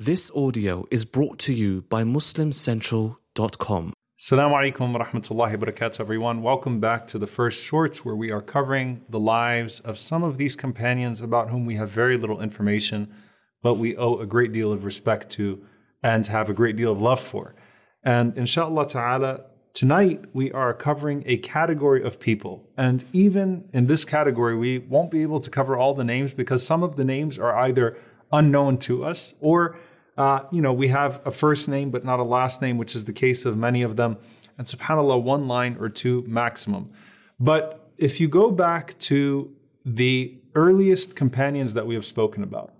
This 0.00 0.30
audio 0.30 0.84
is 0.92 1.04
brought 1.04 1.40
to 1.40 1.52
you 1.52 1.82
by 1.82 2.04
MuslimCentral.com. 2.04 3.92
Assalamu 4.20 4.72
alaikum 4.72 4.92
wa 4.92 5.04
rahmatullahi 5.04 5.58
wa 5.58 5.66
barakatuh, 5.66 5.98
everyone. 5.98 6.40
Welcome 6.40 6.78
back 6.78 7.04
to 7.08 7.18
the 7.18 7.26
first 7.26 7.66
shorts 7.66 8.04
where 8.04 8.14
we 8.14 8.30
are 8.30 8.40
covering 8.40 9.04
the 9.08 9.18
lives 9.18 9.80
of 9.80 9.98
some 9.98 10.22
of 10.22 10.38
these 10.38 10.54
companions 10.54 11.20
about 11.20 11.50
whom 11.50 11.64
we 11.64 11.74
have 11.74 11.90
very 11.90 12.16
little 12.16 12.40
information, 12.40 13.12
but 13.60 13.74
we 13.74 13.96
owe 13.96 14.20
a 14.20 14.24
great 14.24 14.52
deal 14.52 14.70
of 14.70 14.84
respect 14.84 15.30
to 15.30 15.64
and 16.00 16.24
have 16.28 16.48
a 16.48 16.54
great 16.54 16.76
deal 16.76 16.92
of 16.92 17.02
love 17.02 17.18
for. 17.18 17.56
And 18.04 18.38
inshallah 18.38 18.86
ta'ala, 18.86 19.46
tonight 19.74 20.26
we 20.32 20.52
are 20.52 20.72
covering 20.74 21.24
a 21.26 21.38
category 21.38 22.04
of 22.04 22.20
people. 22.20 22.70
And 22.76 23.04
even 23.12 23.68
in 23.72 23.88
this 23.88 24.04
category, 24.04 24.54
we 24.56 24.78
won't 24.78 25.10
be 25.10 25.22
able 25.22 25.40
to 25.40 25.50
cover 25.50 25.76
all 25.76 25.94
the 25.94 26.04
names 26.04 26.32
because 26.32 26.64
some 26.64 26.84
of 26.84 26.94
the 26.94 27.04
names 27.04 27.36
are 27.36 27.58
either 27.58 27.96
unknown 28.32 28.78
to 28.78 29.04
us 29.04 29.34
or 29.40 29.76
uh, 30.18 30.40
you 30.50 30.60
know, 30.60 30.72
we 30.72 30.88
have 30.88 31.22
a 31.24 31.30
first 31.30 31.68
name 31.68 31.90
but 31.90 32.04
not 32.04 32.18
a 32.18 32.24
last 32.24 32.60
name, 32.60 32.76
which 32.76 32.94
is 32.96 33.04
the 33.04 33.12
case 33.12 33.44
of 33.44 33.56
many 33.56 33.82
of 33.82 33.94
them. 33.96 34.18
And 34.58 34.66
subhanAllah, 34.66 35.22
one 35.22 35.46
line 35.46 35.76
or 35.78 35.88
two 35.88 36.24
maximum. 36.26 36.90
But 37.38 37.88
if 37.96 38.20
you 38.20 38.28
go 38.28 38.50
back 38.50 38.98
to 39.10 39.54
the 39.84 40.36
earliest 40.56 41.14
companions 41.14 41.74
that 41.74 41.86
we 41.86 41.94
have 41.94 42.04
spoken 42.04 42.42
about, 42.42 42.74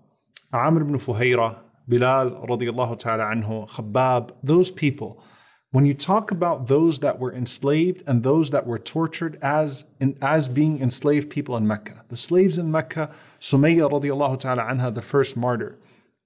Amir 0.52 0.83
ibn 0.83 0.98
Fuhayra, 0.98 1.59
Bilal 1.88 2.30
radiallahu 2.48 2.98
ta'ala 2.98 3.24
anhu, 3.24 3.70
Khabbab, 3.70 4.33
those 4.42 4.73
people, 4.73 5.23
when 5.70 5.86
you 5.86 5.95
talk 5.95 6.30
about 6.33 6.66
those 6.66 6.98
that 7.00 7.20
were 7.20 7.33
enslaved 7.33 8.02
and 8.06 8.23
those 8.23 8.50
that 8.50 8.66
were 8.66 8.78
tortured 8.78 9.39
as, 9.42 9.84
in, 10.00 10.19
as 10.20 10.48
being 10.48 10.80
enslaved 10.80 11.30
people 11.30 11.56
in 11.56 11.66
Mecca, 11.66 12.05
the 12.09 12.16
slaves 12.16 12.59
in 12.59 12.73
Mecca, 12.73 13.11
Sumayya 13.41 13.89
radiallahu 13.91 14.41
ta'ala 14.41 14.62
anha, 14.62 14.92
the 14.92 15.02
first 15.02 15.36
martyr, 15.36 15.78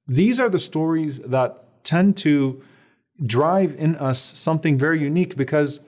these 0.07 0.41
are 0.41 0.49
the 0.49 0.59
stories 0.59 1.19
that 1.21 1.85
tend 1.85 2.17
to 2.19 2.63
drive 3.25 3.75
in 3.77 3.97
us 3.97 4.39
something 4.39 4.79
very 4.79 5.01
unique 5.01 5.37
because 5.37 5.81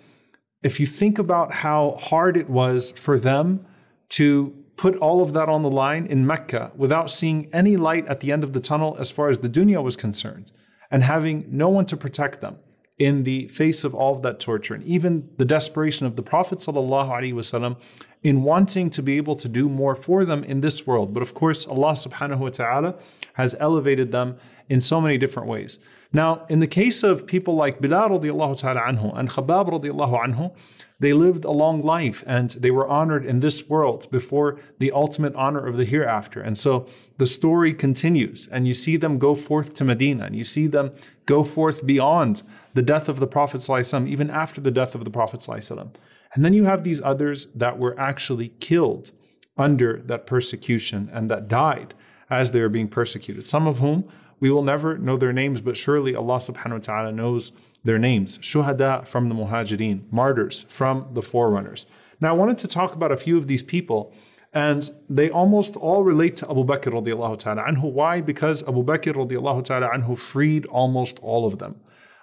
if 0.63 0.81
you 0.81 0.87
think 0.87 1.19
about 1.19 1.53
how 1.53 1.97
hard 2.01 2.37
it 2.37 2.49
was 2.49 2.93
for 2.93 3.19
them 3.19 3.67
to 4.09 4.55
put 4.77 4.97
all 4.97 5.23
of 5.23 5.33
that 5.33 5.49
on 5.49 5.63
the 5.63 5.71
line 5.71 6.07
in 6.07 6.27
Mecca 6.27 6.73
without 6.77 7.11
seeing 7.11 7.49
any 7.53 7.77
light 7.77 8.07
at 8.07 8.21
the 8.21 8.33
end 8.33 8.45
of 8.45 8.53
the 8.53 8.61
tunnel 8.61 8.97
as 8.99 9.11
far 9.11 9.29
as 9.29 9.39
the 9.39 9.49
dunya 9.49 9.83
was 9.83 9.97
concerned 9.97 10.53
and 10.91 11.03
having 11.03 11.47
no 11.49 11.69
one 11.69 11.87
to 11.87 11.97
protect 11.97 12.41
them 12.41 12.57
in 12.99 13.25
the 13.25 13.49
face 13.49 13.83
of 13.85 13.95
all 13.95 14.15
of 14.17 14.23
that 14.23 14.39
torture 14.39 14.75
and 14.75 14.85
even 14.85 15.29
the 15.37 15.45
desperation 15.45 16.07
of 16.07 16.17
the 16.17 16.23
Prophet 16.23 16.61
ﷺ 16.61 17.77
in 18.23 18.43
wanting 18.43 18.89
to 18.89 19.03
be 19.03 19.17
able 19.17 19.37
to 19.37 19.49
do 19.49 19.69
more 19.69 19.95
for 19.95 20.25
them 20.25 20.45
in 20.45 20.61
this 20.61 20.87
world. 20.87 21.13
But 21.13 21.23
of 21.23 21.35
course, 21.35 21.67
Allah 21.67 21.93
subhanahu 21.93 22.39
wa 22.39 22.49
ta'ala 22.51 22.95
has 23.35 23.57
elevated 23.59 24.13
them 24.13 24.37
in 24.69 24.81
so 24.81 25.01
many 25.01 25.19
different 25.19 25.49
ways. 25.49 25.79
Now, 26.15 26.47
in 26.49 26.61
the 26.61 26.69
case 26.69 27.03
of 27.03 27.27
people 27.27 27.57
like 27.57 27.81
Bilal 27.81 28.11
radiallahu 28.11 28.61
ta'ala 28.61 28.81
anhu 28.83 29.19
and 29.19 29.29
Khabbab 29.29 29.69
radiallahu 29.69 30.25
anhu, 30.25 30.55
they 31.01 31.13
lived 31.13 31.45
a 31.45 31.51
long 31.51 31.83
life 31.83 32.23
and 32.25 32.53
they 32.53 32.71
were 32.71 32.87
honored 32.87 33.27
in 33.27 33.41
this 33.41 33.69
world 33.69 34.09
before 34.13 34.61
the 34.79 34.93
ultimate 34.93 35.35
honor 35.35 35.67
of 35.67 35.77
the 35.77 35.85
hereafter. 35.85 36.41
And 36.41 36.57
so 36.57 36.87
the 37.19 37.27
story 37.27 37.75
continues 37.75 38.47
and 38.47 38.65
you 38.65 38.75
see 38.75 38.97
them 38.97 39.19
go 39.19 39.35
forth 39.35 39.75
to 39.75 39.85
Medina 39.85 40.25
and 40.27 40.37
you 40.37 40.45
see 40.45 40.69
them 40.69 40.93
go 41.27 41.43
forth 41.43 41.85
beyond 41.85 42.45
the 42.75 42.83
death 42.83 43.09
of 43.09 43.19
the 43.19 43.27
Prophet 43.27 43.69
even 44.07 44.31
after 44.31 44.61
the 44.61 44.71
death 44.71 44.95
of 44.95 45.05
the 45.05 45.11
Prophet 45.11 45.49
And 45.49 46.45
then 46.45 46.55
you 46.55 46.65
have 46.65 46.85
these 46.85 47.03
others 47.03 47.49
that 47.57 47.77
were 47.77 47.99
actually 47.99 48.51
killed 48.61 49.11
under 49.57 50.01
that 50.07 50.27
persecution 50.27 51.11
and 51.13 51.29
that 51.29 51.49
died 51.49 51.93
as 52.31 52.53
they 52.53 52.61
were 52.61 52.69
being 52.69 52.89
persecuted. 52.89 53.49
Some 53.49 53.67
of 53.67 53.79
whom 53.79 54.09
we 54.45 54.51
will 54.51 54.63
never 54.63 54.99
know 54.99 55.17
their 55.17 55.33
names, 55.33 55.63
but 55.63 55.75
surely 55.75 56.15
Allah 56.15 56.37
subhanahu 56.37 56.73
wa 56.73 56.79
ta'ala 56.81 57.13
knows 57.13 57.51
their 57.83 57.99
names. 57.99 58.37
Shuhada 58.41 59.07
from 59.07 59.31
the 59.31 59.35
Muhajirin, 59.35 60.03
martyrs 60.13 60.67
from 60.69 61.07
the 61.15 61.23
forerunners. 61.23 61.87
Now, 62.21 62.29
I 62.29 62.37
wanted 62.37 62.59
to 62.59 62.69
talk 62.69 62.93
about 62.93 63.11
a 63.11 63.17
few 63.17 63.39
of 63.39 63.47
these 63.47 63.63
people, 63.63 64.13
and 64.53 64.91
they 65.09 65.31
almost 65.31 65.77
all 65.77 66.05
relate 66.05 66.37
to 66.37 66.51
Abu 66.51 66.63
Bakr 66.63 66.93
radiallahu 66.93 67.39
ta'ala 67.39 67.63
anhu. 67.63 67.91
Why? 67.91 68.21
Because 68.21 68.63
Abu 68.69 68.85
Bakr 68.85 69.15
radiallahu 69.15 69.65
ta'ala 69.65 69.89
anhu 69.89 70.19
freed 70.19 70.67
almost 70.67 71.19
all 71.21 71.47
of 71.47 71.59
them. 71.59 71.81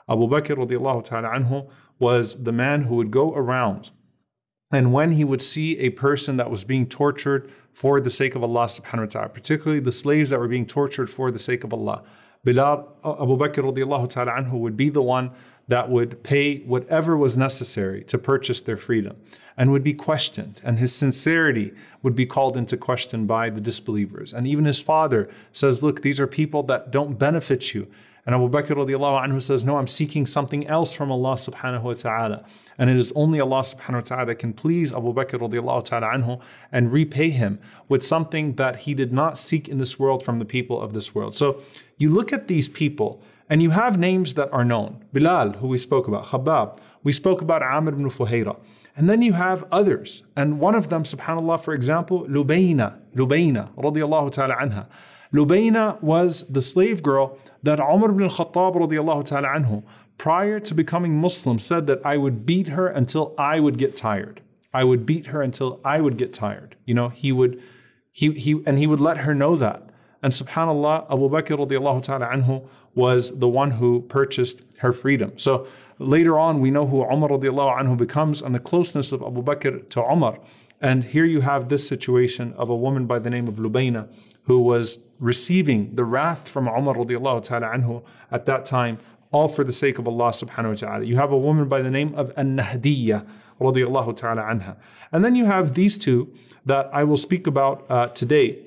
Abu 0.07 0.28
Bakr 0.28 0.56
radiallahu 0.63 1.03
ta'ala 1.03 1.28
anhu 1.28 1.72
was 1.97 2.44
the 2.44 2.51
man 2.51 2.84
who 2.84 2.97
would 2.97 3.09
go 3.09 3.34
around 3.34 3.90
and 4.71 4.93
when 4.93 5.11
he 5.11 5.23
would 5.23 5.41
see 5.41 5.77
a 5.79 5.89
person 5.89 6.37
that 6.37 6.49
was 6.49 6.63
being 6.63 6.87
tortured 6.87 7.51
for 7.73 7.99
the 7.99 8.09
sake 8.09 8.35
of 8.35 8.43
Allah 8.43 8.65
subhanahu 8.65 8.99
wa 8.99 9.05
ta'ala, 9.05 9.29
particularly 9.29 9.79
the 9.79 9.91
slaves 9.91 10.29
that 10.29 10.39
were 10.39 10.47
being 10.47 10.65
tortured 10.65 11.09
for 11.09 11.31
the 11.31 11.39
sake 11.39 11.63
of 11.63 11.73
Allah, 11.73 12.03
Bilal 12.43 12.87
uh, 13.03 13.21
Abu 13.21 13.37
Bakr 13.37 13.63
radiallahu 13.63 14.09
ta'ala 14.09 14.31
anhu 14.31 14.53
would 14.53 14.75
be 14.75 14.89
the 14.89 15.01
one 15.01 15.31
that 15.67 15.89
would 15.89 16.23
pay 16.23 16.59
whatever 16.59 17.15
was 17.15 17.37
necessary 17.37 18.03
to 18.05 18.17
purchase 18.17 18.61
their 18.61 18.77
freedom 18.77 19.15
and 19.57 19.71
would 19.71 19.83
be 19.83 19.93
questioned. 19.93 20.59
And 20.63 20.79
his 20.79 20.93
sincerity 20.93 21.71
would 22.01 22.15
be 22.15 22.25
called 22.25 22.57
into 22.57 22.77
question 22.77 23.25
by 23.25 23.49
the 23.49 23.61
disbelievers. 23.61 24.33
And 24.33 24.47
even 24.47 24.65
his 24.65 24.81
father 24.81 25.29
says, 25.53 25.83
Look, 25.83 26.01
these 26.01 26.19
are 26.19 26.27
people 26.27 26.63
that 26.63 26.91
don't 26.91 27.19
benefit 27.19 27.73
you. 27.73 27.88
And 28.25 28.35
Abu 28.35 28.49
Bakr 28.49 28.75
radiallahu 28.75 29.25
anhu 29.25 29.41
says, 29.41 29.63
No, 29.63 29.77
I'm 29.77 29.87
seeking 29.87 30.25
something 30.25 30.67
else 30.67 30.95
from 30.95 31.11
Allah 31.11 31.33
subhanahu 31.33 31.83
wa 31.83 31.93
ta'ala. 31.93 32.45
And 32.77 32.89
it 32.89 32.97
is 32.97 33.11
only 33.13 33.39
Allah 33.39 33.61
subhanahu 33.61 33.93
wa 33.93 34.01
ta'ala 34.01 34.25
that 34.27 34.35
can 34.35 34.53
please 34.53 34.93
Abu 34.93 35.13
Bakr 35.13 35.39
radiallahu 35.39 35.85
ta'ala 35.85 36.07
anhu 36.07 36.39
and 36.71 36.91
repay 36.91 37.29
him 37.29 37.59
with 37.89 38.03
something 38.03 38.55
that 38.55 38.81
he 38.81 38.93
did 38.93 39.11
not 39.11 39.37
seek 39.37 39.67
in 39.67 39.79
this 39.79 39.97
world 39.97 40.23
from 40.23 40.39
the 40.39 40.45
people 40.45 40.79
of 40.79 40.93
this 40.93 41.15
world. 41.15 41.35
So 41.35 41.61
you 41.97 42.11
look 42.11 42.31
at 42.31 42.47
these 42.47 42.69
people 42.69 43.21
and 43.49 43.61
you 43.61 43.71
have 43.71 43.97
names 43.97 44.35
that 44.35 44.51
are 44.53 44.63
known. 44.63 45.03
Bilal, 45.13 45.53
who 45.53 45.67
we 45.67 45.77
spoke 45.77 46.07
about, 46.07 46.25
Khabbab, 46.25 46.77
we 47.03 47.11
spoke 47.11 47.41
about 47.41 47.63
Amir 47.63 47.93
ibn 47.93 48.05
Fuhayra. 48.05 48.57
And 48.95 49.09
then 49.09 49.21
you 49.21 49.33
have 49.33 49.65
others. 49.71 50.23
And 50.35 50.59
one 50.59 50.75
of 50.75 50.89
them, 50.89 51.03
subhanAllah, 51.03 51.63
for 51.63 51.73
example, 51.73 52.25
Lubayna, 52.27 52.97
Lubayna, 53.15 53.73
radiallahu 53.75 54.31
ta'ala 54.31 54.55
anha. 54.55 54.88
Lubayna 55.34 56.02
was 56.02 56.44
the 56.50 56.62
slave 56.62 57.02
girl 57.02 57.38
that 57.64 57.80
Umar 57.80 58.12
ibn 58.12 58.24
al-Khattab 58.24 58.75
radiallahu 58.75 59.25
ta'ala 59.25 59.47
anhu, 59.47 59.84
prior 60.18 60.59
to 60.59 60.74
becoming 60.74 61.18
Muslim, 61.18 61.58
said 61.58 61.88
that 61.88 62.06
I 62.06 62.18
would 62.18 62.46
beat 62.46 62.68
her 62.68 62.88
until 62.88 63.34
I 63.38 63.59
would 63.59 63.78
get 63.78 63.96
tired. 63.96 64.42
I 64.74 64.84
would 64.84 65.06
beat 65.06 65.28
her 65.28 65.42
until 65.42 65.80
I 65.86 66.02
would 66.02 66.18
get 66.18 66.34
tired. 66.34 66.75
You 66.86 66.96
know, 66.96 67.09
he 67.09 67.31
would, 67.31 67.62
he, 68.12 68.31
he, 68.31 68.62
and 68.66 68.78
he 68.78 68.88
would 68.88 69.00
let 69.00 69.18
her 69.19 69.34
know 69.34 69.56
that. 69.56 69.90
And 70.22 70.34
subhanAllah, 70.34 71.12
Abu 71.12 71.30
Bakr 71.30 71.58
radiallahu 71.66 72.03
ta'ala 72.03 72.28
anhu 72.28 72.68
was 72.94 73.40
the 73.40 73.48
one 73.48 73.72
who 73.72 74.02
purchased 74.02 74.62
her 74.80 74.92
freedom. 74.92 75.34
So 75.38 75.66
later 75.98 76.38
on, 76.38 76.59
we 76.59 76.72
know 76.72 76.86
who 76.86 77.03
Umar 77.03 77.30
radiallahu 77.30 77.80
anhu 77.80 77.98
becomes 77.98 78.42
and 78.42 78.53
the 78.53 78.59
closeness 78.59 79.12
of 79.12 79.22
Abu 79.22 79.42
Bakr 79.42 79.88
to 79.90 80.03
Umar. 80.03 80.40
And 80.81 81.03
here 81.03 81.25
you 81.25 81.42
have 81.42 81.69
this 81.69 81.88
situation 81.88 82.53
of 82.58 82.69
a 82.69 82.75
woman 82.75 83.06
by 83.06 83.19
the 83.19 83.30
name 83.30 83.47
of 83.47 83.56
Lubayna 83.56 84.09
who 84.44 84.59
was 84.59 85.00
receiving 85.19 85.96
the 85.96 86.03
wrath 86.03 86.47
from 86.47 86.68
Umar 86.68 86.96
ta'ala 86.96 87.42
anhu 87.42 88.03
at 88.31 88.46
that 88.47 88.66
time, 88.66 88.97
all 89.31 89.47
for 89.47 89.64
the 89.64 89.72
sake 89.72 90.00
of 90.00 90.08
Allah 90.08 90.30
subhanahu 90.30 90.69
wa 90.69 90.74
ta'ala. 90.74 91.06
You 91.06 91.16
have 91.18 91.31
a 91.31 91.38
woman 91.38 91.69
by 91.69 91.81
the 91.84 91.92
name 91.92 92.16
of 92.16 92.34
An-Nahdiyya 92.36 93.25
radiallahu 93.59 94.16
ta'ala 94.16 94.42
anha. 94.42 94.75
And 95.12 95.24
then 95.24 95.36
you 95.36 95.46
have 95.46 95.75
these 95.75 95.97
two 95.97 96.34
that 96.66 96.90
I 96.92 97.03
will 97.03 97.18
speak 97.18 97.46
about 97.48 97.86
uh, 97.90 98.08
today 98.08 98.66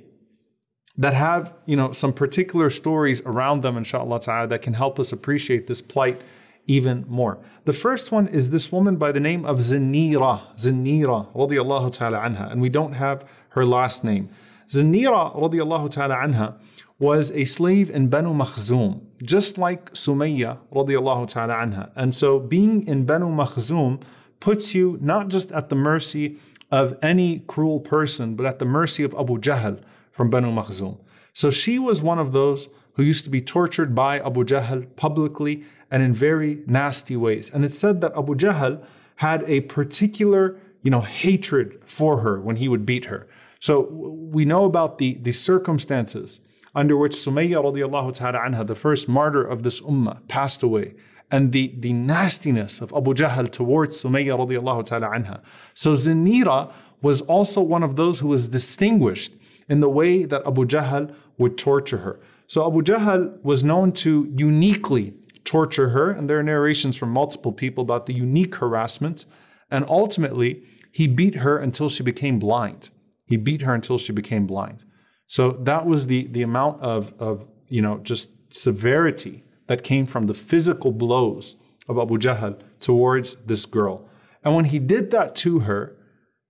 that 0.96 1.14
have, 1.14 1.52
you 1.66 1.76
know, 1.76 1.90
some 1.90 2.12
particular 2.12 2.70
stories 2.70 3.20
around 3.22 3.62
them, 3.62 3.76
inshallah 3.76 4.20
ta'ala, 4.20 4.46
that 4.46 4.62
can 4.62 4.74
help 4.74 5.00
us 5.00 5.12
appreciate 5.12 5.66
this 5.66 5.82
plight 5.82 6.20
even 6.66 7.04
more. 7.08 7.38
The 7.64 7.72
first 7.72 8.12
one 8.12 8.28
is 8.28 8.50
this 8.50 8.72
woman 8.72 8.96
by 8.96 9.12
the 9.12 9.20
name 9.20 9.44
of 9.44 9.58
Zinira, 9.58 10.56
Zinira 10.56 11.32
radiallahu 11.34 11.92
ta'ala 11.92 12.18
anha, 12.18 12.50
and 12.50 12.60
we 12.60 12.68
don't 12.68 12.92
have 12.92 13.24
her 13.50 13.66
last 13.66 14.04
name. 14.04 14.30
Zinira 14.68 15.34
radiallahu 15.36 15.90
ta'ala 15.90 16.16
anha 16.16 16.54
was 16.98 17.30
a 17.32 17.44
slave 17.44 17.90
in 17.90 18.08
Banu 18.08 18.32
Makhzum, 18.32 19.00
just 19.22 19.58
like 19.58 19.92
Sumayya 19.92 20.58
radiallahu 20.72 21.28
ta'ala 21.28 21.54
anha. 21.54 21.90
And 21.96 22.14
so 22.14 22.38
being 22.38 22.86
in 22.86 23.04
Banu 23.04 23.28
Makhzum 23.28 24.00
puts 24.40 24.74
you 24.74 24.98
not 25.00 25.28
just 25.28 25.52
at 25.52 25.68
the 25.68 25.76
mercy 25.76 26.38
of 26.70 26.96
any 27.02 27.40
cruel 27.46 27.80
person, 27.80 28.34
but 28.34 28.46
at 28.46 28.58
the 28.58 28.64
mercy 28.64 29.04
of 29.04 29.14
Abu 29.14 29.38
Jahl 29.38 29.80
from 30.12 30.30
Banu 30.30 30.50
Makhzum. 30.50 30.98
So 31.32 31.50
she 31.50 31.78
was 31.78 32.02
one 32.02 32.18
of 32.18 32.32
those 32.32 32.68
who 32.94 33.02
used 33.02 33.24
to 33.24 33.30
be 33.30 33.40
tortured 33.40 33.94
by 33.94 34.20
Abu 34.20 34.44
Jahl 34.44 34.86
publicly 34.96 35.64
and 35.94 36.02
in 36.02 36.12
very 36.12 36.58
nasty 36.66 37.16
ways. 37.16 37.52
And 37.54 37.64
it's 37.64 37.78
said 37.78 38.00
that 38.00 38.10
Abu 38.18 38.34
Jahl 38.34 38.84
had 39.14 39.44
a 39.46 39.60
particular, 39.60 40.58
you 40.82 40.90
know, 40.90 41.02
hatred 41.02 41.80
for 41.86 42.18
her 42.18 42.40
when 42.40 42.56
he 42.56 42.66
would 42.66 42.84
beat 42.84 43.04
her. 43.04 43.28
So 43.60 43.82
we 43.82 44.44
know 44.44 44.64
about 44.64 44.98
the, 44.98 45.14
the 45.22 45.30
circumstances 45.30 46.40
under 46.74 46.96
which 46.96 47.12
Sumayya 47.12 47.62
radiallahu 47.62 48.12
ta'ala 48.12 48.40
anha, 48.40 48.66
the 48.66 48.74
first 48.74 49.08
martyr 49.08 49.44
of 49.44 49.62
this 49.62 49.80
ummah, 49.82 50.26
passed 50.26 50.64
away. 50.64 50.96
And 51.30 51.52
the, 51.52 51.72
the 51.78 51.92
nastiness 51.92 52.80
of 52.80 52.92
Abu 52.92 53.14
Jahl 53.14 53.48
towards 53.48 54.02
Sumayya 54.02 54.36
radiallahu 54.36 54.86
ta'ala 54.86 55.10
anha. 55.10 55.42
So 55.74 55.92
Zinira 55.92 56.72
was 57.02 57.20
also 57.20 57.60
one 57.60 57.84
of 57.84 57.94
those 57.94 58.18
who 58.18 58.26
was 58.26 58.48
distinguished 58.48 59.32
in 59.68 59.78
the 59.78 59.88
way 59.88 60.24
that 60.24 60.44
Abu 60.44 60.66
Jahl 60.66 61.14
would 61.38 61.56
torture 61.56 61.98
her. 61.98 62.18
So 62.48 62.66
Abu 62.66 62.82
Jahl 62.82 63.40
was 63.44 63.62
known 63.62 63.92
to 63.92 64.28
uniquely 64.36 65.14
torture 65.44 65.90
her, 65.90 66.10
and 66.10 66.28
there 66.28 66.38
are 66.38 66.42
narrations 66.42 66.96
from 66.96 67.10
multiple 67.10 67.52
people 67.52 67.82
about 67.82 68.06
the 68.06 68.14
unique 68.14 68.56
harassment. 68.56 69.26
And 69.70 69.84
ultimately, 69.88 70.62
he 70.92 71.06
beat 71.06 71.36
her 71.36 71.58
until 71.58 71.88
she 71.88 72.02
became 72.02 72.38
blind. 72.38 72.90
He 73.26 73.36
beat 73.36 73.62
her 73.62 73.74
until 73.74 73.98
she 73.98 74.12
became 74.12 74.46
blind. 74.46 74.84
So 75.26 75.52
that 75.62 75.86
was 75.86 76.06
the 76.06 76.26
the 76.28 76.42
amount 76.42 76.82
of 76.82 77.14
of 77.18 77.46
you 77.68 77.82
know 77.82 77.98
just 77.98 78.30
severity 78.52 79.42
that 79.66 79.82
came 79.82 80.06
from 80.06 80.24
the 80.24 80.34
physical 80.34 80.92
blows 80.92 81.56
of 81.88 81.98
Abu 81.98 82.18
Jahl 82.18 82.60
towards 82.80 83.36
this 83.46 83.66
girl. 83.66 84.08
And 84.42 84.54
when 84.54 84.66
he 84.66 84.78
did 84.78 85.10
that 85.10 85.34
to 85.36 85.60
her, 85.60 85.96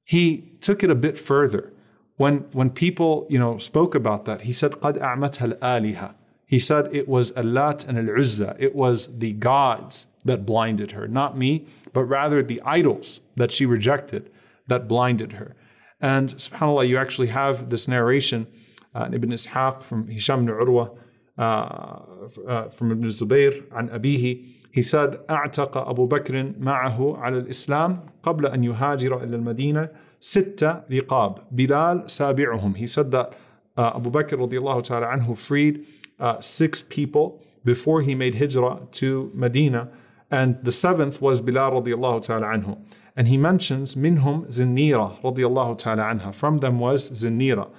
he 0.03 0.57
took 0.61 0.83
it 0.83 0.91
a 0.91 0.95
bit 0.95 1.19
further. 1.19 1.73
When 2.17 2.39
when 2.53 2.71
people 2.71 3.27
you 3.31 3.39
know 3.39 3.59
spoke 3.59 3.95
about 3.95 4.25
that, 4.27 4.43
he 4.43 4.53
said, 4.53 4.73
قَدْ 4.73 4.99
a'matha 5.01 5.43
al-aliha." 5.63 6.15
He 6.54 6.58
said 6.58 6.90
it 6.96 7.08
was 7.08 7.32
Allat 7.32 7.88
and 7.88 7.98
Al-Uzza. 7.98 8.56
It 8.58 8.76
was 8.76 9.20
the 9.20 9.34
gods 9.34 10.08
that 10.26 10.46
blinded 10.46 10.92
her, 10.92 11.08
not 11.08 11.38
me, 11.38 11.68
but 11.94 12.06
rather 12.06 12.42
the 12.42 12.62
idols 12.66 13.22
that 13.36 13.52
she 13.52 13.66
rejected 13.66 14.32
that 14.68 14.88
blinded 14.88 15.34
her. 15.34 15.56
And 16.02 16.30
subhanAllah, 16.30 16.88
you 16.88 16.98
actually 16.98 17.28
have 17.28 17.70
this 17.70 17.88
narration 17.88 18.48
uh, 18.96 19.10
Ibn 19.12 19.30
Ishaq 19.30 19.84
from 19.84 20.08
Hisham 20.08 20.44
ibn 20.44 20.56
Urwa, 20.56 20.98
uh, 21.38 21.42
uh, 22.48 22.70
from 22.70 22.92
Ibn 22.92 23.06
Zubayr 23.10 23.64
عن 23.70 23.90
أبيه 23.90 24.46
he 24.72 24.82
said 24.82 25.20
أعتق 25.30 25.78
أبو 25.78 26.06
بكر 26.08 26.54
معه 26.60 27.18
على 27.18 27.38
الإسلام 27.38 28.06
قبل 28.24 28.46
أن 28.46 28.64
يهاجر 28.64 29.24
إلى 29.24 29.36
المدينة 29.36 29.90
ستة 30.20 30.82
رقاب 30.92 31.40
بلال 31.52 32.12
سابعهم 32.12 32.76
he 32.76 32.88
said 32.88 33.12
that 33.12 33.34
uh, 33.78 33.94
Abu 33.96 34.12
Bakr 34.12 34.38
radiallahu 34.38 34.84
ta'ala 34.84 35.08
anhu 35.08 35.38
freed 35.38 35.86
uh, 36.24 36.40
six 36.42 36.84
people 36.84 37.42
before 37.64 38.02
he 38.02 38.16
made 38.16 38.36
hijrah 38.36 38.80
to 38.92 39.32
Medina 39.34 39.90
and 40.32 40.64
the 40.64 40.72
seventh 40.72 41.22
was 41.22 41.42
Bilal 41.42 41.72
radiallahu 41.82 42.22
ta'ala 42.22 42.48
anhu 42.48 42.78
and 43.16 43.28
he 43.28 43.38
mentions 43.38 43.96
منهم 43.96 44.48
زنيرة 44.48 45.22
radiallahu 45.22 45.78
ta'ala 45.78 46.04
anha 46.04 46.34
from 46.34 46.58
them 46.58 46.80
was 46.80 47.10
زنيرة 47.12 47.70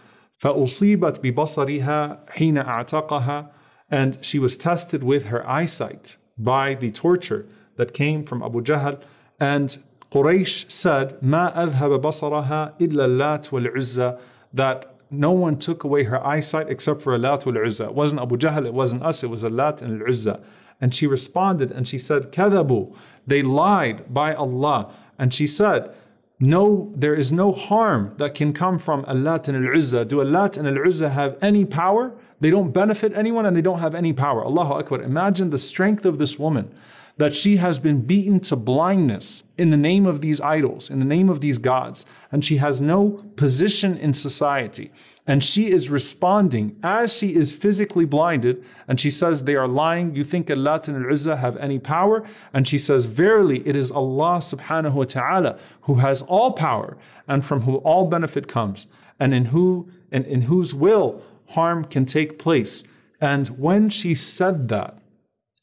فأصيبت 0.40 1.20
ببصرها 1.22 2.30
حين 2.30 2.58
أعتقها 2.58 3.50
and 3.90 4.18
she 4.24 4.38
was 4.38 4.56
tested 4.56 5.02
with 5.02 5.26
her 5.26 5.48
eyesight 5.48 6.16
by 6.38 6.74
the 6.74 6.90
torture 6.90 7.46
that 7.76 7.92
came 7.92 8.22
from 8.22 8.42
Abu 8.42 8.62
Jahl. 8.62 9.00
And 9.38 9.76
Quraysh 10.12 10.70
said, 10.70 11.20
ما 11.22 11.52
أذهب 11.54 12.00
بصرها 12.00 12.74
إلا 12.80 13.04
اللات 13.04 13.52
والعزة 13.52 14.18
that 14.54 14.93
no 15.11 15.31
one 15.31 15.57
took 15.57 15.83
away 15.83 16.03
her 16.03 16.25
eyesight 16.25 16.69
except 16.69 17.01
for 17.01 17.17
Alat 17.17 17.45
wal 17.45 17.57
Uzza. 17.57 17.85
It 17.85 17.93
wasn't 17.93 18.21
Abu 18.21 18.37
Jahl, 18.37 18.65
it 18.65 18.73
wasn't 18.73 19.03
us, 19.03 19.23
it 19.23 19.29
was 19.29 19.43
Alat 19.43 19.81
and 19.81 20.01
Al 20.01 20.07
Uzza. 20.07 20.39
And 20.81 20.93
she 20.93 21.07
responded 21.07 21.71
and 21.71 21.87
she 21.87 21.97
said, 21.97 22.31
Kadabu, 22.31 22.93
they 23.25 23.41
lied 23.41 24.13
by 24.13 24.33
Allah. 24.33 24.93
And 25.17 25.33
she 25.33 25.47
said, 25.47 25.93
No, 26.39 26.91
there 26.95 27.15
is 27.15 27.31
no 27.31 27.51
harm 27.51 28.13
that 28.17 28.35
can 28.35 28.51
come 28.51 28.77
from 28.79 29.03
Alat 29.05 29.47
and 29.47 29.65
Al 29.65 29.75
Uzza. 29.75 30.05
Do 30.05 30.17
Alat 30.17 30.57
and 30.57 30.67
Al 30.67 30.85
Uzza 30.85 31.09
have 31.09 31.37
any 31.41 31.65
power? 31.65 32.13
They 32.41 32.49
don't 32.49 32.71
benefit 32.71 33.13
anyone 33.15 33.45
and 33.45 33.55
they 33.55 33.61
don't 33.61 33.79
have 33.79 33.95
any 33.95 34.11
power. 34.11 34.43
Allahu 34.43 34.73
Akbar. 34.73 35.01
Imagine 35.01 35.49
the 35.49 35.57
strength 35.57 36.05
of 36.05 36.19
this 36.19 36.37
woman 36.37 36.71
that 37.17 37.35
she 37.35 37.57
has 37.57 37.79
been 37.79 38.01
beaten 38.01 38.39
to 38.41 38.55
blindness 38.55 39.43
in 39.57 39.69
the 39.69 39.77
name 39.77 40.05
of 40.05 40.21
these 40.21 40.41
idols, 40.41 40.89
in 40.89 40.99
the 40.99 41.05
name 41.05 41.29
of 41.29 41.39
these 41.39 41.57
gods, 41.57 42.05
and 42.31 42.43
she 42.43 42.57
has 42.57 42.81
no 42.81 43.23
position 43.35 43.97
in 43.97 44.13
society. 44.13 44.91
And 45.27 45.43
she 45.43 45.71
is 45.71 45.89
responding 45.89 46.75
as 46.83 47.17
she 47.17 47.33
is 47.33 47.51
physically 47.51 48.05
blinded, 48.05 48.63
and 48.87 48.99
she 48.99 49.09
says, 49.09 49.43
They 49.43 49.55
are 49.55 49.67
lying. 49.67 50.13
You 50.15 50.23
think 50.23 50.47
Allat 50.47 50.87
and 50.87 51.03
Al 51.03 51.11
Uzza 51.11 51.37
have 51.37 51.57
any 51.57 51.79
power? 51.79 52.23
And 52.53 52.67
she 52.67 52.77
says, 52.77 53.05
Verily, 53.05 53.67
it 53.67 53.75
is 53.75 53.91
Allah 53.91 54.37
subhanahu 54.37 54.93
wa 54.93 55.05
ta'ala 55.05 55.57
who 55.81 55.95
has 55.95 56.21
all 56.23 56.51
power 56.51 56.97
and 57.27 57.43
from 57.43 57.61
whom 57.61 57.77
all 57.83 58.05
benefit 58.07 58.47
comes, 58.47 58.87
and 59.19 59.33
in 59.33 59.45
who 59.45 59.89
and 60.11 60.25
in 60.25 60.43
whose 60.43 60.75
will 60.75 61.23
harm 61.49 61.85
can 61.85 62.05
take 62.05 62.37
place. 62.37 62.83
And 63.19 63.47
when 63.47 63.89
she 63.89 64.13
said 64.13 64.67
that, 64.69 64.99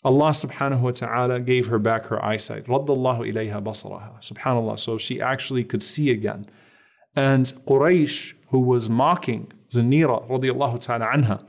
Allah 0.05 0.31
subhanahu 0.31 0.81
wa 0.81 0.91
ta'ala 0.91 1.41
gave 1.41 1.69
her 1.69 1.79
back 1.79 2.07
her 2.07 2.25
eyesight. 2.25 2.67
Raddallahu 2.67 3.33
ilayha 3.33 3.63
basaraha. 3.63 4.21
Subhanallah. 4.21 4.79
So 4.79 4.99
she 4.99 5.21
actually 5.21 5.63
could 5.63 5.83
see 5.83 6.11
again. 6.11 6.47
And 7.15 7.47
Quraysh, 7.67 8.35
who 8.49 8.61
was 8.61 8.91
mocking 8.91 9.53
Zanira 9.71 10.29
radiallahu 10.29 10.85
ta'ala 10.85 11.07
anha, 11.07 11.45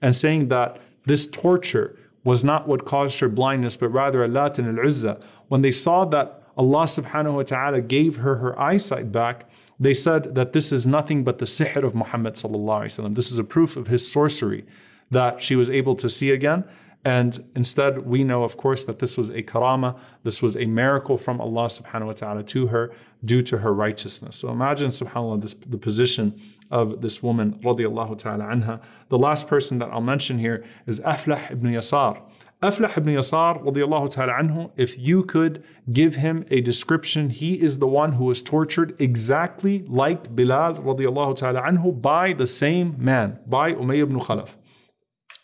and 0.00 0.16
saying 0.16 0.48
that 0.48 0.80
this 1.04 1.26
torture 1.26 1.96
was 2.24 2.44
not 2.44 2.66
what 2.66 2.84
caused 2.84 3.20
her 3.20 3.28
blindness, 3.28 3.76
but 3.76 3.88
rather 3.88 4.26
Allat 4.26 4.58
and 4.58 4.78
Al-Uzza, 4.78 5.20
when 5.48 5.60
they 5.60 5.70
saw 5.70 6.04
that 6.06 6.42
Allah 6.56 6.84
subhanahu 6.84 7.34
wa 7.34 7.42
ta'ala 7.42 7.80
gave 7.80 8.16
her 8.16 8.36
her 8.36 8.58
eyesight 8.60 9.12
back, 9.12 9.48
they 9.78 9.94
said 9.94 10.34
that 10.34 10.52
this 10.52 10.72
is 10.72 10.86
nothing 10.86 11.22
but 11.24 11.38
the 11.38 11.44
sihr 11.44 11.84
of 11.84 11.94
Muhammad 11.94 12.34
sallallahu 12.34 13.14
This 13.14 13.30
is 13.30 13.38
a 13.38 13.44
proof 13.44 13.76
of 13.76 13.86
his 13.86 14.10
sorcery 14.10 14.64
that 15.10 15.42
she 15.42 15.56
was 15.56 15.70
able 15.70 15.94
to 15.96 16.10
see 16.10 16.30
again. 16.30 16.64
And 17.08 17.42
instead, 17.56 18.04
we 18.04 18.22
know, 18.22 18.44
of 18.44 18.58
course, 18.58 18.84
that 18.84 18.98
this 18.98 19.16
was 19.16 19.30
a 19.30 19.42
karama, 19.42 19.98
this 20.24 20.42
was 20.42 20.58
a 20.58 20.66
miracle 20.66 21.16
from 21.16 21.40
Allah 21.40 21.68
subhanahu 21.68 22.08
wa 22.08 22.12
ta'ala 22.12 22.42
to 22.42 22.66
her 22.66 22.92
due 23.24 23.40
to 23.50 23.56
her 23.56 23.72
righteousness. 23.72 24.36
So 24.36 24.50
imagine, 24.50 24.90
subhanAllah, 24.90 25.40
this, 25.40 25.54
the 25.54 25.78
position 25.78 26.38
of 26.70 27.00
this 27.00 27.22
woman, 27.22 27.54
radiallahu 27.62 28.18
ta'ala 28.18 28.44
anha. 28.44 28.82
The 29.08 29.18
last 29.18 29.48
person 29.48 29.78
that 29.78 29.88
I'll 29.90 30.02
mention 30.02 30.38
here 30.38 30.66
is 30.86 31.00
Aflah 31.00 31.50
ibn 31.50 31.72
Yasar. 31.72 32.20
Aflah 32.62 32.94
ibn 32.98 33.14
Yasar, 33.14 33.64
radiallahu 33.64 34.10
ta'ala 34.10 34.34
anhu, 34.34 34.70
if 34.76 34.98
you 34.98 35.22
could 35.22 35.64
give 35.90 36.16
him 36.16 36.44
a 36.50 36.60
description, 36.60 37.30
he 37.30 37.54
is 37.58 37.78
the 37.78 37.88
one 37.88 38.12
who 38.12 38.24
was 38.24 38.42
tortured 38.42 38.94
exactly 38.98 39.82
like 39.88 40.36
Bilal 40.36 40.74
radiallahu 40.74 41.36
ta'ala 41.36 41.62
anhu 41.62 42.02
by 42.02 42.34
the 42.34 42.46
same 42.46 42.96
man, 42.98 43.38
by 43.46 43.72
Umayyah 43.72 44.02
ibn 44.02 44.20
Khalaf. 44.20 44.56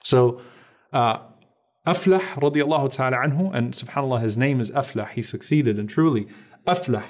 So, 0.02 0.42
uh, 0.92 1.20
Aflah 1.86 2.20
radiallahu 2.36 2.92
ta'ala 2.92 3.18
anhu, 3.18 3.54
and 3.54 3.74
subhanAllah, 3.74 4.22
his 4.22 4.38
name 4.38 4.58
is 4.58 4.70
Aflah, 4.70 5.10
he 5.10 5.20
succeeded, 5.20 5.78
and 5.78 5.86
truly, 5.86 6.26
Aflah. 6.66 7.04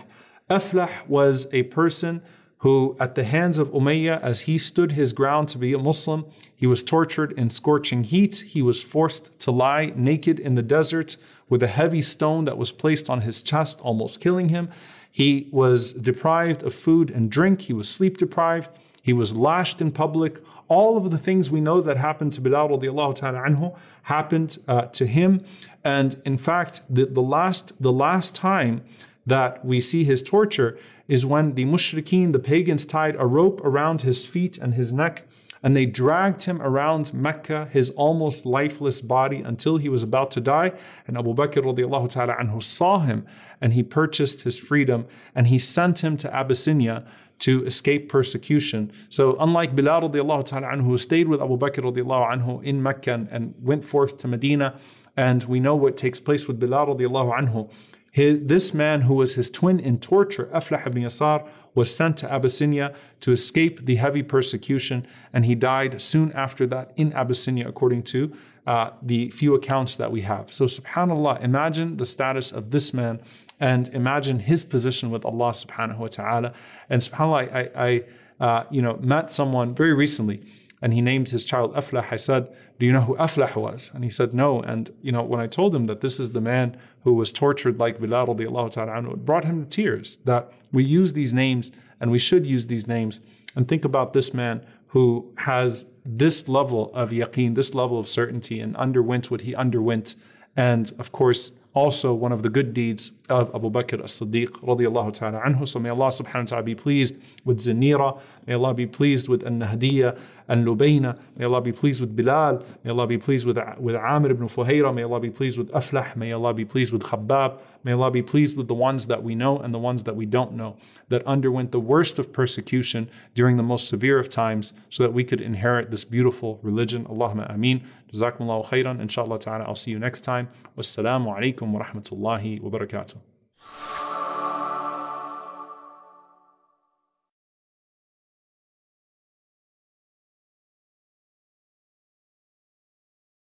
Aflah 0.50 0.90
was 1.06 1.46
a 1.52 1.62
person 1.64 2.20
who, 2.58 2.96
at 2.98 3.14
the 3.14 3.22
hands 3.22 3.58
of 3.58 3.70
Umayyah, 3.70 4.20
as 4.20 4.42
he 4.42 4.58
stood 4.58 4.92
his 4.92 5.12
ground 5.12 5.48
to 5.50 5.58
be 5.58 5.72
a 5.74 5.78
Muslim, 5.78 6.24
he 6.56 6.66
was 6.66 6.82
tortured 6.82 7.30
in 7.38 7.50
scorching 7.50 8.02
heat. 8.02 8.42
He 8.48 8.62
was 8.62 8.82
forced 8.82 9.38
to 9.40 9.52
lie 9.52 9.92
naked 9.94 10.40
in 10.40 10.56
the 10.56 10.62
desert 10.62 11.18
with 11.48 11.62
a 11.62 11.68
heavy 11.68 12.02
stone 12.02 12.44
that 12.46 12.58
was 12.58 12.72
placed 12.72 13.08
on 13.08 13.20
his 13.20 13.42
chest, 13.42 13.80
almost 13.80 14.18
killing 14.20 14.48
him. 14.48 14.70
He 15.08 15.48
was 15.52 15.92
deprived 15.92 16.64
of 16.64 16.74
food 16.74 17.10
and 17.12 17.30
drink. 17.30 17.60
He 17.60 17.72
was 17.72 17.88
sleep 17.88 18.16
deprived. 18.16 18.70
He 19.02 19.12
was 19.12 19.36
lashed 19.36 19.80
in 19.80 19.92
public. 19.92 20.42
All 20.68 20.96
of 20.96 21.10
the 21.10 21.18
things 21.18 21.50
we 21.50 21.60
know 21.60 21.80
that 21.80 21.96
happened 21.96 22.32
to 22.34 22.40
Bilal 22.40 22.70
radiallahu 22.70 23.14
ta'ala 23.16 23.40
anhu 23.40 23.76
happened 24.02 24.58
uh, 24.66 24.82
to 24.86 25.06
him. 25.06 25.40
And 25.84 26.20
in 26.24 26.38
fact, 26.38 26.82
the, 26.88 27.06
the, 27.06 27.22
last, 27.22 27.80
the 27.82 27.92
last 27.92 28.34
time 28.34 28.82
that 29.26 29.64
we 29.64 29.80
see 29.80 30.04
his 30.04 30.22
torture 30.22 30.78
is 31.08 31.26
when 31.26 31.54
the 31.54 31.64
mushrikeen, 31.64 32.32
the 32.32 32.38
pagans, 32.38 32.86
tied 32.86 33.16
a 33.16 33.26
rope 33.26 33.60
around 33.62 34.02
his 34.02 34.26
feet 34.26 34.58
and 34.58 34.74
his 34.74 34.92
neck, 34.92 35.26
and 35.62 35.74
they 35.74 35.86
dragged 35.86 36.44
him 36.44 36.60
around 36.60 37.14
Mecca, 37.14 37.68
his 37.70 37.88
almost 37.90 38.44
lifeless 38.44 39.00
body, 39.00 39.40
until 39.40 39.78
he 39.78 39.88
was 39.88 40.02
about 40.02 40.30
to 40.32 40.40
die. 40.40 40.72
And 41.06 41.16
Abu 41.16 41.34
Bakr 41.34 41.62
radiallahu 41.62 42.10
ta'ala 42.10 42.36
anhu 42.36 42.62
saw 42.62 42.98
him, 42.98 43.26
and 43.60 43.72
he 43.72 43.82
purchased 43.82 44.42
his 44.42 44.58
freedom, 44.58 45.06
and 45.34 45.46
he 45.46 45.58
sent 45.58 46.04
him 46.04 46.18
to 46.18 46.34
Abyssinia 46.34 47.04
to 47.40 47.64
escape 47.66 48.08
persecution. 48.08 48.92
So 49.08 49.36
unlike 49.40 49.74
Bilal 49.74 50.08
radiallahu 50.08 50.46
ta'ala 50.46 50.68
anhu, 50.68 50.84
who 50.84 50.98
stayed 50.98 51.28
with 51.28 51.42
Abu 51.42 51.58
Bakr 51.58 51.82
radiallahu 51.82 52.32
anhu 52.32 52.62
in 52.64 52.82
Mecca 52.82 53.14
and, 53.14 53.28
and 53.30 53.54
went 53.60 53.84
forth 53.84 54.18
to 54.18 54.28
Medina, 54.28 54.78
and 55.16 55.44
we 55.44 55.60
know 55.60 55.76
what 55.76 55.96
takes 55.96 56.20
place 56.20 56.46
with 56.48 56.58
Bilal 56.60 56.86
radiallahu 56.86 57.38
anhu, 57.38 57.70
his, 58.14 58.38
this 58.44 58.72
man, 58.72 59.00
who 59.00 59.14
was 59.14 59.34
his 59.34 59.50
twin 59.50 59.80
in 59.80 59.98
torture, 59.98 60.48
Aflah 60.54 60.86
ibn 60.86 61.02
Yasar, 61.02 61.48
was 61.74 61.92
sent 61.94 62.16
to 62.18 62.32
Abyssinia 62.32 62.94
to 63.18 63.32
escape 63.32 63.86
the 63.86 63.96
heavy 63.96 64.22
persecution, 64.22 65.04
and 65.32 65.44
he 65.44 65.56
died 65.56 66.00
soon 66.00 66.30
after 66.30 66.64
that 66.68 66.92
in 66.96 67.12
Abyssinia, 67.12 67.66
according 67.66 68.04
to 68.04 68.32
uh, 68.68 68.90
the 69.02 69.30
few 69.30 69.56
accounts 69.56 69.96
that 69.96 70.12
we 70.12 70.20
have. 70.20 70.52
So, 70.52 70.66
subhanAllah, 70.66 71.42
imagine 71.42 71.96
the 71.96 72.06
status 72.06 72.52
of 72.52 72.70
this 72.70 72.94
man 72.94 73.20
and 73.60 73.88
imagine 73.90 74.38
his 74.38 74.64
position 74.64 75.10
with 75.10 75.24
Allah 75.24 75.50
subhanahu 75.50 75.98
wa 75.98 76.08
ta'ala. 76.08 76.52
And 76.88 77.00
subhanAllah, 77.00 77.54
I, 77.54 77.84
I 77.86 78.04
uh, 78.44 78.64
you 78.70 78.82
know, 78.82 78.96
met 79.00 79.32
someone 79.32 79.74
very 79.74 79.94
recently 79.94 80.42
and 80.82 80.92
he 80.92 81.00
named 81.00 81.30
his 81.30 81.44
child 81.44 81.74
Aflah. 81.74 82.06
I 82.10 82.16
said, 82.16 82.54
Do 82.78 82.84
you 82.84 82.92
know 82.92 83.00
who 83.00 83.16
Aflah 83.16 83.56
was? 83.56 83.90
And 83.94 84.04
he 84.04 84.10
said, 84.10 84.34
No. 84.34 84.60
And 84.60 84.90
you 85.00 85.12
know, 85.12 85.22
when 85.22 85.40
I 85.40 85.46
told 85.46 85.74
him 85.74 85.84
that 85.84 86.00
this 86.00 86.20
is 86.20 86.30
the 86.30 86.40
man 86.40 86.76
who 87.04 87.14
was 87.14 87.32
tortured 87.32 87.78
like 87.78 88.00
Bilal 88.00 88.26
radiallahu 88.26 88.70
ta'ala 88.72 89.10
it 89.10 89.24
brought 89.24 89.44
him 89.44 89.64
to 89.64 89.68
tears 89.68 90.18
that 90.24 90.52
we 90.72 90.84
use 90.84 91.12
these 91.12 91.32
names 91.32 91.72
and 92.00 92.10
we 92.10 92.18
should 92.18 92.46
use 92.46 92.66
these 92.66 92.86
names 92.86 93.20
and 93.56 93.66
think 93.66 93.84
about 93.84 94.12
this 94.12 94.34
man 94.34 94.66
who 94.88 95.32
has 95.38 95.86
this 96.04 96.48
level 96.48 96.94
of 96.94 97.10
yaqeen, 97.10 97.54
this 97.54 97.74
level 97.74 97.98
of 97.98 98.06
certainty, 98.06 98.60
and 98.60 98.76
underwent 98.76 99.30
what 99.30 99.40
he 99.40 99.54
underwent. 99.54 100.16
And 100.56 100.92
of 100.98 101.12
course, 101.12 101.52
also 101.74 102.14
one 102.14 102.30
of 102.30 102.42
the 102.42 102.48
good 102.48 102.72
deeds 102.72 103.10
of 103.28 103.52
Abu 103.54 103.68
Bakr 103.68 104.02
as-Siddiq 104.02 104.48
radiallahu 104.62 105.12
ta'ala 105.12 105.40
anhu. 105.40 105.66
So 105.66 105.80
may 105.80 105.88
Allah 105.88 106.08
subhanahu 106.08 106.34
wa 106.34 106.44
ta'ala 106.44 106.62
be 106.62 106.74
pleased 106.76 107.16
with 107.44 107.58
Zanira, 107.60 108.20
may 108.46 108.54
Allah 108.54 108.74
be 108.74 108.86
pleased 108.86 109.28
with 109.28 109.42
An-Nahdiya 109.42 110.16
and 110.46 110.64
Lubayna, 110.66 111.18
may 111.36 111.44
Allah 111.46 111.60
be 111.60 111.72
pleased 111.72 112.00
with 112.00 112.14
Bilal, 112.14 112.62
may 112.84 112.90
Allah 112.90 113.06
be 113.08 113.18
pleased 113.18 113.44
with, 113.44 113.58
with 113.78 113.96
Amir 113.96 114.30
ibn 114.30 114.46
Fuhayra, 114.46 114.94
may 114.94 115.02
Allah 115.02 115.18
be 115.18 115.30
pleased 115.30 115.58
with 115.58 115.70
Aflah, 115.72 116.14
may 116.14 116.32
Allah 116.32 116.54
be 116.54 116.64
pleased 116.64 116.92
with 116.92 117.02
Khabbab, 117.02 117.58
may 117.82 117.92
Allah 117.92 118.10
be 118.10 118.22
pleased 118.22 118.56
with 118.56 118.68
the 118.68 118.74
ones 118.74 119.06
that 119.08 119.22
we 119.22 119.34
know 119.34 119.58
and 119.58 119.74
the 119.74 119.78
ones 119.78 120.04
that 120.04 120.14
we 120.14 120.26
don't 120.26 120.52
know, 120.52 120.76
that 121.08 121.26
underwent 121.26 121.72
the 121.72 121.80
worst 121.80 122.20
of 122.20 122.32
persecution 122.32 123.10
during 123.34 123.56
the 123.56 123.62
most 123.62 123.88
severe 123.88 124.18
of 124.18 124.28
times 124.28 124.74
so 124.90 125.02
that 125.02 125.12
we 125.12 125.24
could 125.24 125.40
inherit 125.40 125.90
this 125.90 126.04
beautiful 126.04 126.60
religion. 126.62 127.04
Allahumma 127.06 127.52
ameen. 127.52 127.82
Jazakumullahu 128.14 128.64
khairan. 128.66 129.00
Inshallah 129.00 129.38
ta'ala, 129.38 129.64
I'll 129.64 129.74
see 129.74 129.90
you 129.90 129.98
next 129.98 130.20
time. 130.20 130.48
Alaikum 130.78 131.72
wa 131.72 131.84
rahmatullahi 131.84 132.60
wa 132.60 132.70
barakatuh. 132.70 133.33